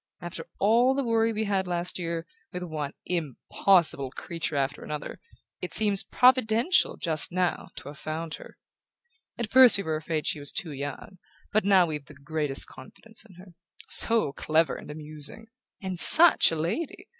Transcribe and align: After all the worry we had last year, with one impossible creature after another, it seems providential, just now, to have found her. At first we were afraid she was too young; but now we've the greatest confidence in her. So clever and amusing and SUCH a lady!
After 0.19 0.47
all 0.57 0.95
the 0.95 1.03
worry 1.03 1.31
we 1.31 1.43
had 1.43 1.67
last 1.67 1.99
year, 1.99 2.25
with 2.51 2.63
one 2.63 2.93
impossible 3.05 4.09
creature 4.09 4.55
after 4.55 4.83
another, 4.83 5.19
it 5.61 5.75
seems 5.75 6.01
providential, 6.03 6.97
just 6.97 7.31
now, 7.31 7.67
to 7.75 7.89
have 7.89 7.99
found 7.99 8.33
her. 8.41 8.57
At 9.37 9.51
first 9.51 9.77
we 9.77 9.83
were 9.83 9.97
afraid 9.97 10.25
she 10.25 10.39
was 10.39 10.51
too 10.51 10.71
young; 10.71 11.19
but 11.53 11.65
now 11.65 11.85
we've 11.85 12.05
the 12.05 12.15
greatest 12.15 12.65
confidence 12.65 13.23
in 13.29 13.35
her. 13.35 13.53
So 13.89 14.33
clever 14.33 14.73
and 14.75 14.89
amusing 14.89 15.49
and 15.83 15.99
SUCH 15.99 16.51
a 16.51 16.55
lady! 16.55 17.07